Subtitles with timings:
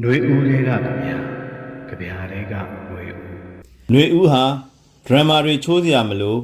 [0.00, 1.16] ຫນွေဦးတွေကကြဗျာ
[1.88, 3.16] ကြဗျာတွေကຫນွေဦး
[3.90, 4.44] ຫນွေဦးဟာ
[5.06, 6.36] ဒရမာတွေချိုးစရာမလို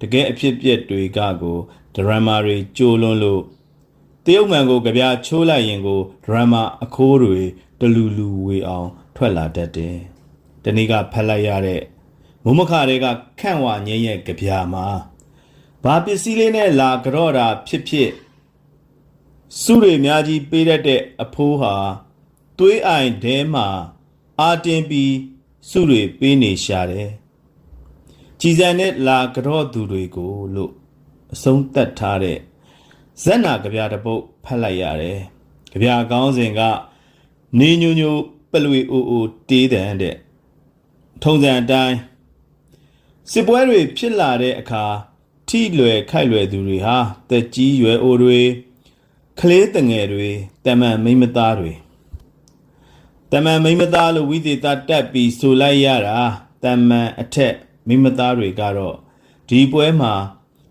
[0.00, 1.58] တကယ်အဖြစ်ပြက်တွေကကို
[1.94, 3.42] ဒရမာတွေကြိုးလွန်းလို့
[4.24, 7.38] တရုတ်မှန်ကိုကြပြချိုးလိုက်ရင်ကိုဒရမာအခိုးတွေ
[7.80, 9.96] တလူလူဝေအောင်ထွက်လာတတ်တယ်။
[10.64, 11.82] တနေ့ကဖက်လိုက်ရတဲ့
[12.44, 13.06] မုံမခတွေက
[13.40, 14.86] ခန့်ဝငင်းရဲ့ကြပြမှာ
[15.84, 18.10] ဘာပစ္စည်းလေးနဲ့လာကြော့တာဖြစ်ဖြစ်
[19.60, 21.74] စုတွေအများကြီးပေးတတ်တဲ့အဖိုးဟာ
[22.57, 23.67] သွေးအိုင်ထဲမှာ
[24.39, 25.13] အာတင်ပြီး
[25.69, 27.09] စုတွေပေးနေရှာတယ်။
[28.39, 30.71] ကြည်စံနဲ့လာကြော့သူတွေကိုလို့
[31.33, 32.39] အဆုံးသတ်ထားတဲ့
[33.23, 35.19] ဇက်နာကြပြတစ်ပုတ်ဖတ်လိုက်ရတယ်။
[35.71, 36.61] ကြပြကောင်းစဉ်က
[37.59, 38.15] နေညိုညို
[38.51, 40.15] ပလွေအိုအိုတေးတဲ့တဲ့
[41.23, 41.97] ထုံစံအတိုင်း
[43.31, 44.85] စစ်ပွဲတွေဖြစ်လာတဲ့အခါ
[45.49, 46.97] ထိလွယ်ခိုက်လွယ်သူတွေဟာ
[47.29, 48.39] တက်ကြီးရွယ်အိုတွေ
[49.39, 50.29] ကလေးတငယ်တွေ
[50.65, 51.73] တမန်မိန်းမသားတွေ
[53.31, 56.19] တမန်မိန်းမသားလို့ဝိသေသတက်ပြီးဆိုလိုက်ရတာ
[56.63, 57.55] တမန်အထက်
[57.87, 58.95] မိန်းမသားတွေကတော့
[59.49, 60.13] ဒီပွဲမှာ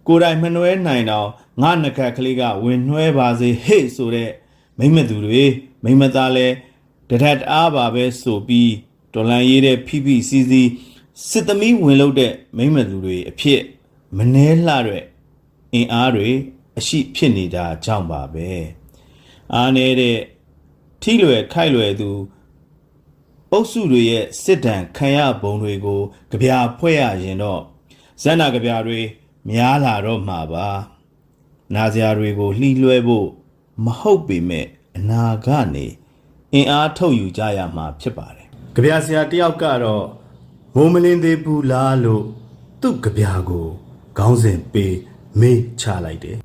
[0.07, 1.29] ကိုယ်တိုင်မနှွဲနိုင်တော့
[1.63, 4.31] ငါနခတ်ကလေးကဝင်နှွဲပါစေဟေ့ဆိုတဲ့
[4.79, 5.45] မိန်းမသူတွေ
[5.83, 6.47] မိန်းမသားလဲ
[7.09, 8.73] တထက်အားပါပဲဆိုပြီး
[9.15, 10.63] တော်လန်ရေးတဲ့ဖိဖိစီစီ
[11.29, 13.63] စစ်သမီးဝင်လို့တဲ့မိန်းမသူတွေအဖြစ်
[14.17, 15.05] မနှဲလှတဲ့
[15.75, 16.29] အင်အားတွေ
[16.79, 18.49] အရှိဖြစ်နေတာကြောင့်ပါပဲ
[19.55, 20.19] အားနေတဲ့
[21.03, 22.11] ထိလွယ်ခိုက်လွယ်သူ
[23.53, 27.63] အုပ်စုတွေရဲ့စစ်တမ်းခံရပုံတွေကိုကြပြဖွဲ့ရရင်တော့
[28.23, 29.01] ဇန္နာကြပြတွေ
[29.49, 30.69] များလာတော့မှာပါ
[31.75, 33.29] နာဇရာတွေကိုလှီးလွှဲဖို့
[33.85, 35.87] မဟုတ်ပေမဲ့အနာကနေ
[36.55, 40.07] အင်အားထုတ်ယူကြရမှာဖြစ်ပါတယ်ကြပြဆရာတယောက်ကတော့
[40.75, 42.25] မိုးမလင်းသေးဘူးလားလို့
[42.81, 43.67] သူ့ကြပြကို
[44.19, 44.97] ခေါင်းစဉ်ပေး
[45.41, 46.37] မေးချလိုက်တယ်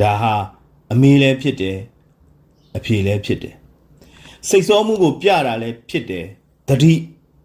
[0.00, 0.34] ဒါဟာ
[0.92, 1.78] အမေလည်းဖြစ်တယ်
[2.76, 3.54] အဖေလည်းဖြစ်တယ်
[4.48, 6.26] စိတ်ဆောမှုကိုပြတာလည်းဖြစ်တယ်
[6.68, 6.92] တတိ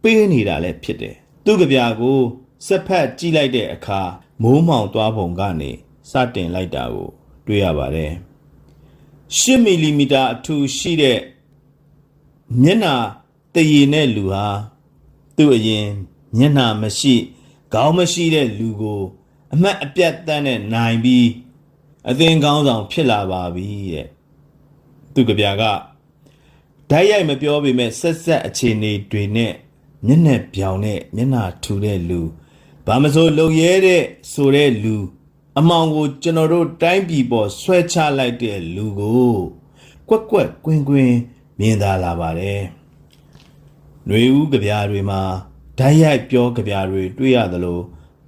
[0.01, 2.19] ပေးနေတာလည်းဖြစ်တယ်သူ့ကြပြကို
[2.67, 4.01] စက်ဖက်ကြည့်လိုက်တဲ့အခါ
[4.41, 5.71] မိုးမောင်သွားပုံကနေ
[6.11, 7.09] စတင်လိုက်တာကို
[7.45, 8.13] တွေ့ရပါတယ်
[9.37, 11.19] 10မီလီမီတာအထူရှိတဲ့
[12.61, 12.95] မျက်နှာ
[13.55, 14.45] တရည်နဲ့လူဟာ
[15.37, 15.87] သူ့အရင်
[16.37, 17.15] မျက်နှာမရှိ
[17.73, 19.01] ခေါင်းမရှိတဲ့လူကို
[19.53, 21.27] အမှတ်အပြတ်တန်းနဲ့နိုင်ပြီး
[22.09, 24.07] အသင်ကောင်းဆောင်ဖြစ်လာပါပြီတဲ့
[25.13, 25.63] သူကဗျာက
[26.91, 29.53] ဓာတ်ရိုက်မပြောပေမဲ့ဆက်ဆက်အခြေအနေတွေနဲ့
[30.05, 32.21] မျက်နှာပြောင်နဲ့မျက်နှာထူတဲ့လူ
[32.85, 34.97] ဘာမစိုးလုံရဲတဲ့ဆိုတဲ့လူ
[35.59, 39.33] အမောင်ကိုကျွန်တော်တို့တိုင်းပြည်ပေါ်ဆွဲချလိုက်တဲ့လူကို
[40.09, 41.15] ကွက်ကွက်ကွင်းကွင်း
[41.59, 42.61] မြင်သာလာပါတယ်။
[44.05, 45.21] ຫນွေဦးကြပြားတွေမှာ
[45.79, 47.79] ဓာတ်ရိုက်ပြောကြပြားတွေတွေ့ရသလို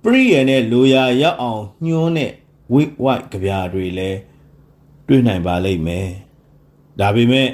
[0.03, 2.31] ပရိယနဲ့လိုရာရောက်အောင်ညှိုးနဲ့
[2.73, 4.17] ဝိဝိုက်ကြပြားတွေလည်း
[5.07, 6.07] တွေ့နိုင်ပါလိမ့်မယ်။
[6.99, 7.49] ဒါပေမဲ့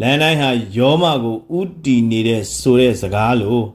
[0.00, 3.66] လန်တိုင်းဟာယောမကိုဥတီနေတဲ့ဆိုတဲ့စကားလို့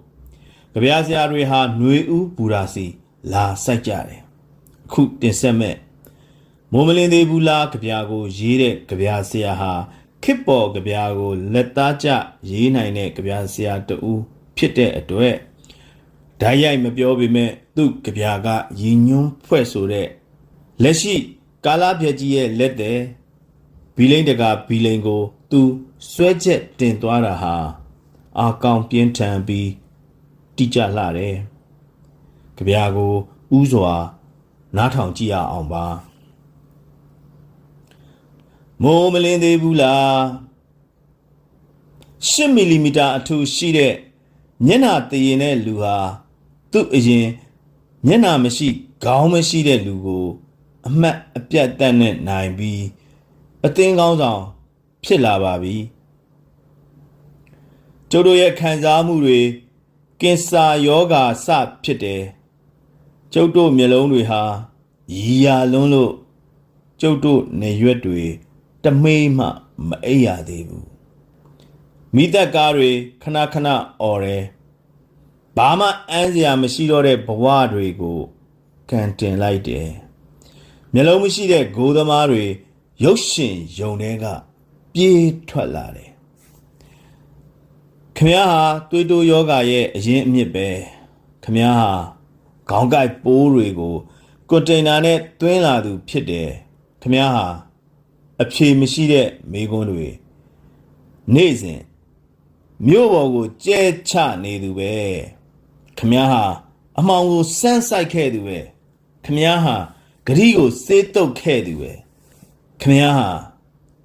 [0.74, 2.86] ကြပြားဆရာတွေဟာຫນွေဦးပူရာစီ
[3.32, 4.22] လာစိုက်ကြတယ်။
[4.86, 5.76] အခုတင်ဆက်မဲ့
[6.72, 9.72] မိုးမလင်းသေးဘူးလားကြပြားကိုရေးတဲ့ကြပြားဆရာဟာ
[10.24, 12.08] ခစ်ပေါ်ကြပြားကိုလက်သားကျ
[12.50, 14.12] ရေးနိုင်တဲ့ကြပြားဆရာတူ
[14.58, 15.36] ဖြစ်တဲ့အတွက်
[16.42, 18.48] ဓာတ်ရိုက်မပြောပေမဲ့သူ့ကြပြားက
[18.82, 20.08] ရည်ညွှန်းဖွဲ့ဆိုတဲ့
[20.84, 21.16] လက်ရှိ
[21.66, 23.00] ကာလာပြက်ကြီးရဲ့လက်တဲ့
[23.96, 25.62] ဘီလိန်တကာဘီလိန်ကို သူ
[26.12, 27.56] ဆွဲချက်တင်သွားတာဟာ
[28.40, 29.70] အာကောင်ပြင်းထန်ပြီး
[30.56, 31.38] တိကျလှတယ်
[32.56, 33.14] ကြပြားကို
[33.58, 33.94] ဥစွာ
[34.76, 35.86] နားထောင်ကြည့်ရအောင်ပါ
[38.82, 40.12] မိုးမလင်းသေးဘူးလား
[42.28, 43.94] 10မီလီမီတာအထူရှိတဲ့
[44.66, 45.96] မျက်နှာတည်ရင်တဲ့လူဟာ
[46.72, 47.28] သူ့အရင်
[48.06, 48.68] မျက်နှာမရှိ
[49.04, 50.26] ခေါင်းမရှိတဲ့လူကို
[50.88, 52.84] အမှတ်အပြတ်တတ်နဲ့နိုင်ပြီး
[53.66, 54.44] အသင်းကောင်းဆောင်
[55.04, 55.76] ဖြစ်လာပါပြီ
[58.12, 59.40] ကျုပ်တို့ရဲ့ခံစားမှုတွေ
[60.22, 61.48] ကင်ဆာယောဂါစ
[61.84, 62.24] ဖြစ်တယ်
[63.34, 64.42] ကျုပ်တို့မျက်လုံးတွေဟာ
[65.16, 66.14] ရီယာလွန်းလို့
[67.02, 68.22] ကျုပ်တို့နေရွက်တွေ
[68.84, 69.48] တမေးမှ
[69.88, 70.88] မအိပ်ရသေးဘူး
[72.16, 72.90] မိသက်ကားတွေ
[73.24, 73.68] ခဏခဏ
[74.02, 74.44] អော်တယ်
[75.58, 78.20] ဘာမှအမ်းစရာမရှိတော့တဲ့ဘဝတွေကို
[78.90, 79.90] ကန်တင်လိုက်တယ်
[80.94, 82.44] မျက်လုံးမရှိတဲ့ဂိုးသမားတွေ
[83.04, 84.26] ရုပ်ရှင်ယုံတွေက
[84.94, 86.10] ပြေးထွက်လာတယ်
[88.16, 90.68] ခမည်းဟာသွေးတိုးယောဂရဲ့အရင်အမြစ်ပဲ
[91.44, 91.92] ခမည်းဟာ
[92.70, 93.96] ခေါင်းကိုက်ပိုးတွေကို
[94.50, 96.50] ကွန်တိန်နာနဲ့သွင်းလာသူဖြစ်တယ်
[97.02, 97.46] ခမည်းဟာ
[98.42, 100.08] အဖြေမရှိတဲ့မိကွန်းတွေ
[101.34, 101.82] နေ့စဉ်
[102.88, 104.94] မြို့ပေါ်ကိုကြဲချနေသူပဲ
[105.98, 106.44] ခမည်းဟာ
[107.00, 108.60] အမောင်ကိုစမ်းဆိုင်ခဲ့သူပဲ
[109.26, 109.76] ခမည်းဟာ
[110.28, 111.92] ဂရီကိုစေးတုတ်ခဲ့သူပဲ
[112.82, 113.30] ခမည်းဟာ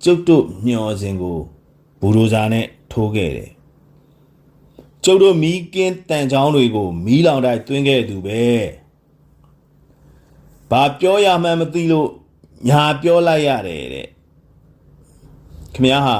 [0.08, 1.38] ကျုပ်တို့မျောစဉ်ကို
[2.00, 3.50] ဘူရိုဇာနဲ့ထိုးခဲ့တယ်
[5.05, 8.43] ကျုပ်တို့မီးကင်းတန်ချောင်းတွေကိုမီးလောင်တိုင်းသွင်းခဲ့သူပဲ
[10.70, 12.08] ဘာပြောရမှန်းမသိလို့
[12.69, 14.08] ညာပြောလိုက်ရတယ်တဲ့
[15.75, 16.19] ခမည်းဟာ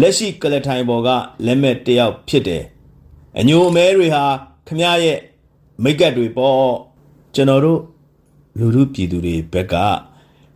[0.00, 1.08] လက်ရှိကလထိုင်ပေါ်က
[1.46, 2.64] လက်မဲ့တစ်ယောက်ဖြစ်တယ်
[3.38, 4.24] အညိုအမဲတွေဟာ
[4.66, 5.18] ခမည်းရဲ့
[5.82, 6.72] မိတ်ကပ်တွေပေါ့
[7.34, 7.80] ကျွန်တော်တို့
[8.58, 9.76] လူလူပြည်သူတွေဘက်က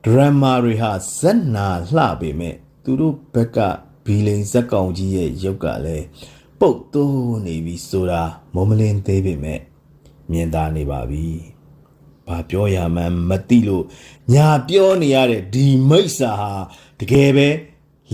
[0.06, 2.54] ဒရမာတွေဟာဇက်နာလှပေမဲ့
[2.84, 3.58] သူတို့ဘက်က
[4.04, 6.06] ဘီလိန်ဇက်ကောင်ကြီးရဲ့ရုပ်ကလည်း
[6.60, 8.22] ပုတ်တိုးနေပြီဆိုတာ
[8.54, 9.60] မုံမလင်းသေးပေမဲ့
[10.30, 11.26] မြင်သာနေပါပြီ။
[12.26, 13.84] ဘာပြောရမှန်းမသိလို့
[14.32, 16.52] ညာပြောနေရတဲ့ဒီမိစ္ဆာဟာ
[17.00, 17.48] တကယ်ပဲ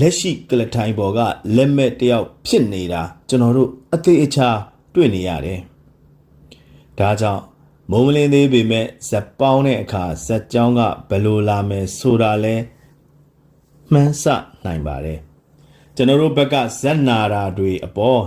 [0.00, 1.18] လက်ရှိကလထိုင်ပေါ်က
[1.56, 4.48] လက်မဲ့တယောက်ဖြစ်နေတာကျွန်တော်တို့အသေးအချာ
[4.94, 5.58] တွေ့နေရတယ်။
[6.98, 7.42] ဒါကြောင့်
[7.90, 12.56] မုံမလင်းသေးပေမဲ့ဇက်ပေါင်းတဲ့အခါဇက်ကြောင်းကဘယ်လိုလာမယ်ဆိုတာလဲ
[13.92, 14.24] မှန်းဆ
[14.64, 15.18] နိုင်ပါတယ်။
[15.94, 18.22] ကျွန်တော်တို့ဘက်ကဇက်နာတာတွေအပေါ်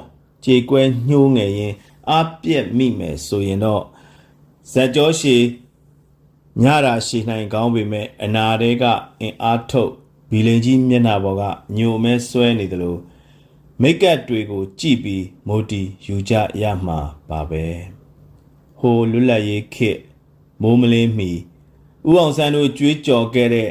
[0.45, 1.73] ကြေကွဲညှိုးငယ်ရင်
[2.11, 3.83] အပြက်မိမယ်ဆိုရင်တော့
[4.71, 5.43] ဇက်ကြောရှည်
[6.63, 8.83] ညတာရှည်နိုင်ကောင်းပေမဲ့အနာတဲက
[9.21, 9.91] အင်အားထုတ်
[10.29, 11.43] ဘီလင်ကြီးမျက်နှာပေါ်က
[11.77, 12.99] ညိုမဲဆွဲနေတယ်လို့
[13.81, 16.99] မိတ်ကပ်တွေကိုကြည့်ပြီးမိုတီယူကြရမှာ
[17.29, 17.63] ပါပဲ
[18.84, 20.00] ဟိုလွတ်လပ်ရေးခေတ်
[20.62, 21.30] မိုးမလင်းမီ
[22.08, 23.68] ဦးအောင်ဆန်းတို့ကြွေးကြော်ခဲ့တဲ့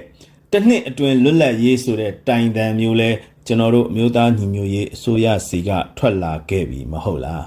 [0.51, 3.09] တစ်နှစ်အတွင်းလွတ်လပ်ရေးဆိုတဲ့တိုင်တန်မျိုးလဲ
[3.45, 7.45] ကျွန်တော်တို့အမျိုးသားညီညွတ်ရေးအစိုးရစီကထွက်လာခဲ့ပြီမဟုတ်လား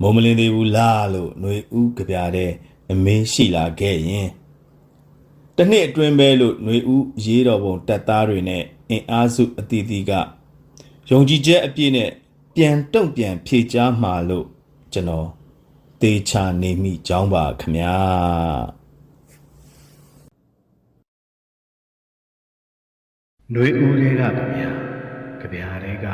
[0.00, 2.52] မုံမလင်းသေးဘူးလားလို့ຫນွေဦးကြပြတဲ့
[2.92, 4.28] အမေးရှိလာခဲ့ရင်
[5.56, 10.12] တစ်နှစ်အတွင်းပဲလို့ຫນွေဦးရေးတော်ပုံတက်သားတွေနဲ့အင်အားစုအသီးသီးက
[11.10, 12.10] ယုံကြည်ချက်အပြည့်နဲ့
[12.54, 14.46] ပြန်တုံ့ပြန်ဖြေချားမှာလို့
[14.92, 15.28] ကျွန်တော်
[16.01, 17.95] သေချာနေမိကြောင်းပါခမညာ
[23.53, 24.69] နှွေဦးလေးကခမညာ
[25.39, 26.05] ကြပြားလေးက